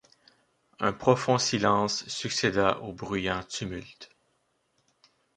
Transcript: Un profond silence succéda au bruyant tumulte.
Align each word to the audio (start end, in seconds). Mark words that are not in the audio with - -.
Un 0.79 0.93
profond 0.93 1.37
silence 1.37 2.07
succéda 2.07 2.79
au 2.81 2.91
bruyant 2.91 3.43
tumulte. 3.43 4.09